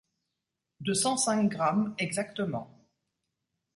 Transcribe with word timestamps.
De 0.79 0.93
cent 0.93 1.15
cinq 1.15 1.49
grammes, 1.49 1.93
exactement. 1.99 2.89